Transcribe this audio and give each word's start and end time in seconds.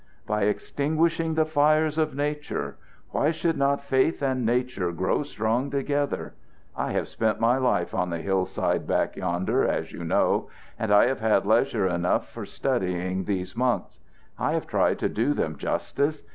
"By 0.25 0.45
extinguishing 0.45 1.35
the 1.35 1.45
fires 1.45 1.99
of 1.99 2.15
nature! 2.15 2.75
Why 3.11 3.29
should 3.29 3.55
not 3.55 3.83
faith 3.83 4.23
and 4.23 4.43
nature 4.43 4.91
grow 4.91 5.21
strong 5.21 5.69
together? 5.69 6.33
I 6.75 6.91
have 6.93 7.07
spent 7.07 7.39
my 7.39 7.59
life 7.59 7.93
on 7.93 8.09
the 8.09 8.17
hill 8.17 8.45
side 8.45 8.87
back 8.87 9.15
yonder, 9.15 9.63
as 9.63 9.91
you 9.91 10.03
know, 10.03 10.49
and 10.79 10.91
I 10.91 11.05
have 11.05 11.19
had 11.19 11.45
leisure 11.45 11.85
enough 11.85 12.27
for 12.31 12.45
studying 12.47 13.25
these 13.25 13.55
monks. 13.55 13.99
I 14.39 14.53
have 14.53 14.65
tried 14.65 14.97
to 14.97 15.07
do 15.07 15.35
them 15.35 15.55
justice. 15.57 16.23